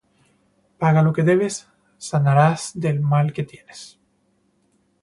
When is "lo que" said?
1.03-1.21